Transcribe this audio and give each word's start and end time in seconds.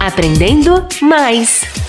Aprendendo 0.00 0.86
mais. 1.02 1.79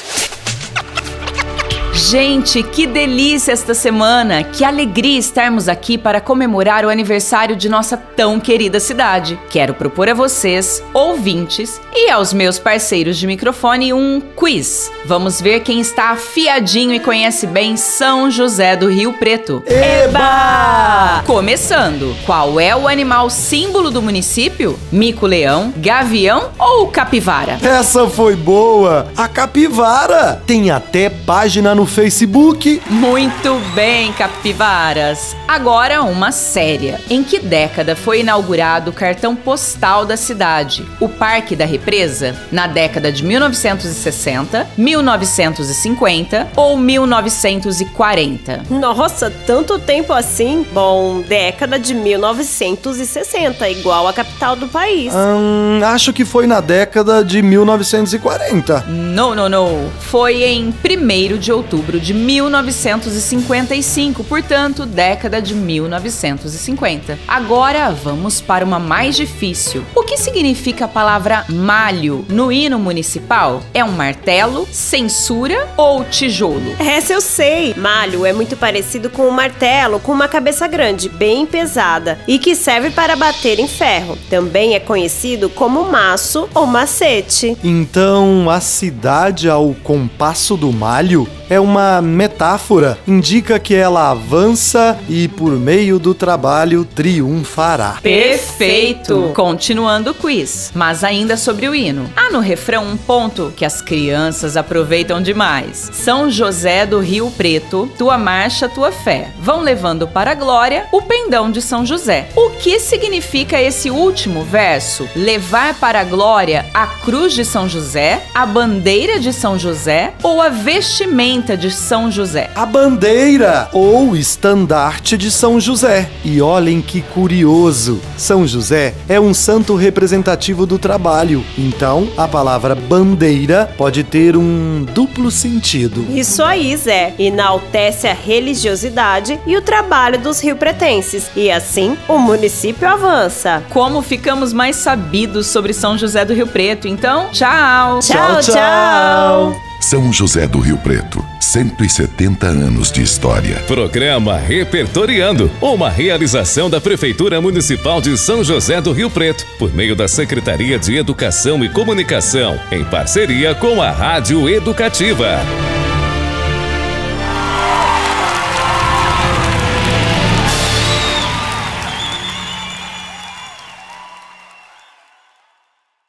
Gente, 2.09 2.63
que 2.63 2.87
delícia 2.87 3.51
esta 3.51 3.75
semana! 3.75 4.43
Que 4.43 4.65
alegria 4.65 5.19
estarmos 5.19 5.69
aqui 5.69 5.99
para 5.99 6.19
comemorar 6.19 6.83
o 6.83 6.89
aniversário 6.89 7.55
de 7.55 7.69
nossa 7.69 7.95
tão 7.95 8.39
querida 8.39 8.79
cidade. 8.79 9.39
Quero 9.51 9.75
propor 9.75 10.09
a 10.09 10.13
vocês, 10.15 10.83
ouvintes, 10.95 11.79
e 11.93 12.09
aos 12.09 12.33
meus 12.33 12.57
parceiros 12.57 13.17
de 13.17 13.27
microfone 13.27 13.93
um 13.93 14.19
quiz. 14.35 14.91
Vamos 15.05 15.39
ver 15.39 15.59
quem 15.59 15.79
está 15.79 16.09
afiadinho 16.09 16.93
e 16.93 16.99
conhece 16.99 17.45
bem 17.45 17.77
São 17.77 18.31
José 18.31 18.75
do 18.75 18.89
Rio 18.89 19.13
Preto. 19.13 19.63
Eba! 19.67 21.21
Começando, 21.25 22.15
qual 22.25 22.59
é 22.59 22.75
o 22.75 22.87
animal 22.87 23.29
símbolo 23.29 23.91
do 23.91 24.01
município? 24.01 24.77
Mico-leão, 24.91 25.71
gavião 25.77 26.49
ou 26.57 26.87
capivara? 26.87 27.59
Essa 27.61 28.07
foi 28.07 28.35
boa! 28.35 29.07
A 29.15 29.27
capivara! 29.27 30.41
Tem 30.47 30.71
até 30.71 31.07
página 31.07 31.75
no 31.75 31.90
Facebook. 31.91 32.81
Muito 32.89 33.59
bem, 33.75 34.13
capivaras. 34.13 35.35
Agora 35.47 36.01
uma 36.03 36.31
séria. 36.31 36.99
Em 37.09 37.21
que 37.23 37.39
década 37.39 37.95
foi 37.95 38.21
inaugurado 38.21 38.91
o 38.91 38.93
cartão 38.93 39.35
postal 39.35 40.05
da 40.05 40.15
cidade? 40.15 40.85
O 40.99 41.09
Parque 41.09 41.55
da 41.55 41.65
Represa? 41.65 42.35
Na 42.51 42.67
década 42.67 43.11
de 43.11 43.23
1960, 43.23 44.69
1950 44.77 46.51
ou 46.55 46.77
1940? 46.77 48.63
Nossa, 48.69 49.29
tanto 49.45 49.77
tempo 49.77 50.13
assim? 50.13 50.65
Bom, 50.73 51.21
década 51.21 51.77
de 51.77 51.93
1960, 51.93 53.69
igual 53.69 54.07
a 54.07 54.13
capital 54.13 54.55
do 54.55 54.67
país. 54.69 55.13
Hum, 55.13 55.81
acho 55.83 56.13
que 56.13 56.23
foi 56.23 56.47
na 56.47 56.61
década 56.61 57.23
de 57.23 57.41
1940. 57.41 58.85
Não, 58.87 59.35
não, 59.35 59.49
não. 59.49 59.91
Foi 59.99 60.43
em 60.43 60.69
1 60.69 61.37
de 61.37 61.51
outubro 61.51 61.70
outubro 61.71 61.99
de 61.99 62.13
1955, 62.13 64.23
portanto, 64.25 64.85
década 64.85 65.41
de 65.41 65.55
1950. 65.55 67.17
Agora 67.25 67.89
vamos 67.91 68.41
para 68.41 68.65
uma 68.65 68.77
mais 68.77 69.15
difícil. 69.15 69.85
O 69.95 70.03
que 70.03 70.17
significa 70.17 70.83
a 70.85 70.89
palavra 70.89 71.45
malho 71.47 72.25
no 72.27 72.51
hino 72.51 72.77
municipal? 72.77 73.63
É 73.73 73.81
um 73.83 73.91
martelo, 73.91 74.67
censura 74.69 75.69
ou 75.77 76.03
tijolo? 76.03 76.75
Essa 76.77 77.13
eu 77.13 77.21
sei. 77.21 77.73
Malho 77.75 78.25
é 78.25 78.33
muito 78.33 78.57
parecido 78.57 79.09
com 79.09 79.27
um 79.27 79.31
martelo 79.31 80.01
com 80.01 80.11
uma 80.11 80.27
cabeça 80.27 80.67
grande, 80.67 81.07
bem 81.07 81.45
pesada 81.45 82.19
e 82.27 82.37
que 82.37 82.53
serve 82.53 82.89
para 82.89 83.15
bater 83.15 83.59
em 83.59 83.67
ferro. 83.67 84.17
Também 84.29 84.75
é 84.75 84.79
conhecido 84.79 85.49
como 85.49 85.89
maço 85.89 86.49
ou 86.53 86.65
macete. 86.65 87.57
Então, 87.63 88.49
a 88.49 88.59
cidade 88.59 89.49
ao 89.49 89.73
compasso 89.83 90.57
do 90.57 90.73
malho 90.73 91.25
é 91.51 91.59
uma 91.61 92.01
metáfora, 92.01 92.97
indica 93.07 93.59
que 93.59 93.75
ela 93.75 94.11
avança 94.11 94.97
e 95.07 95.27
por 95.27 95.51
meio 95.53 95.99
do 95.99 96.13
trabalho 96.13 96.83
triunfará. 96.83 97.97
Perfeito! 98.01 99.31
Continuando 99.33 100.11
o 100.11 100.13
quiz, 100.13 100.71
mas 100.75 101.03
ainda 101.03 101.37
sobre 101.37 101.67
o 101.67 101.75
hino. 101.75 102.09
Há 102.15 102.29
no 102.31 102.39
refrão 102.39 102.85
um 102.85 102.97
ponto 102.97 103.53
que 103.55 103.63
as 103.65 103.81
crianças 103.81 104.57
aproveitam 104.57 105.21
demais. 105.21 105.89
São 105.93 106.29
José 106.29 106.85
do 106.85 106.99
Rio 106.99 107.31
Preto, 107.31 107.89
tua 107.97 108.17
marcha, 108.17 108.67
tua 108.67 108.91
fé. 108.91 109.29
Vão 109.39 109.61
levando 109.61 110.07
para 110.07 110.31
a 110.31 110.35
glória 110.35 110.87
o 110.91 111.01
pendão 111.01 111.51
de 111.51 111.61
São 111.61 111.85
José. 111.85 112.29
O 112.35 112.51
que 112.51 112.79
significa 112.79 113.61
esse 113.61 113.89
último 113.89 114.43
verso? 114.43 115.07
Levar 115.15 115.75
para 115.75 116.01
a 116.01 116.03
glória 116.03 116.65
a 116.73 116.87
cruz 116.87 117.33
de 117.33 117.45
São 117.45 117.67
José, 117.67 118.23
a 118.33 118.45
bandeira 118.45 119.19
de 119.19 119.31
São 119.31 119.57
José 119.57 120.13
ou 120.23 120.41
a 120.41 120.49
vestimenta 120.49 121.50
de 121.55 121.71
São 121.71 122.11
José. 122.11 122.49
A 122.55 122.65
bandeira 122.65 123.69
ou 123.73 124.15
estandarte 124.15 125.17
de 125.17 125.29
São 125.31 125.59
José. 125.59 126.09
E 126.23 126.41
olhem 126.41 126.81
que 126.81 127.01
curioso! 127.01 127.99
São 128.17 128.45
José 128.47 128.93
é 129.07 129.19
um 129.19 129.33
santo 129.33 129.75
representativo 129.75 130.65
do 130.65 130.77
trabalho. 130.77 131.43
Então, 131.57 132.07
a 132.17 132.27
palavra 132.27 132.75
bandeira 132.75 133.73
pode 133.77 134.03
ter 134.03 134.35
um 134.37 134.85
duplo 134.93 135.31
sentido. 135.31 136.05
Isso 136.09 136.43
aí, 136.43 136.75
Zé. 136.75 137.13
Enaltece 137.17 138.07
a 138.07 138.13
religiosidade 138.13 139.39
e 139.45 139.57
o 139.57 139.61
trabalho 139.61 140.19
dos 140.19 140.41
rio-pretenses. 140.41 141.29
E 141.35 141.51
assim, 141.51 141.97
o 142.07 142.17
município 142.17 142.87
avança. 142.87 143.63
Como 143.69 144.01
ficamos 144.01 144.53
mais 144.53 144.75
sabidos 144.75 145.47
sobre 145.47 145.73
São 145.73 145.97
José 145.97 146.25
do 146.25 146.33
Rio 146.33 146.47
Preto, 146.47 146.87
então, 146.87 147.29
tchau! 147.31 147.99
Tchau, 147.99 148.41
tchau! 148.41 148.53
tchau. 148.53 149.61
São 149.81 150.13
José 150.13 150.47
do 150.47 150.59
Rio 150.59 150.77
Preto, 150.77 151.25
170 151.41 152.47
anos 152.47 152.91
de 152.91 153.01
história. 153.01 153.55
Programa 153.67 154.37
Repertoriando, 154.37 155.51
uma 155.59 155.89
realização 155.89 156.69
da 156.69 156.79
Prefeitura 156.79 157.41
Municipal 157.41 157.99
de 157.99 158.17
São 158.17 158.43
José 158.43 158.79
do 158.79 158.91
Rio 158.91 159.09
Preto, 159.09 159.45
por 159.57 159.73
meio 159.73 159.95
da 159.95 160.07
Secretaria 160.07 160.77
de 160.77 160.95
Educação 160.95 161.63
e 161.65 161.69
Comunicação, 161.69 162.59
em 162.71 162.83
parceria 162.83 163.55
com 163.55 163.81
a 163.81 163.91
Rádio 163.91 164.47
Educativa. 164.47 165.39